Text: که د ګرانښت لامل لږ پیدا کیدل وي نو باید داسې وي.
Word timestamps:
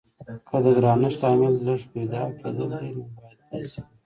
که 0.47 0.57
د 0.63 0.65
ګرانښت 0.77 1.19
لامل 1.21 1.53
لږ 1.67 1.81
پیدا 1.93 2.21
کیدل 2.39 2.69
وي 2.81 2.89
نو 2.95 3.03
باید 3.17 3.37
داسې 3.49 3.77
وي. 3.81 3.89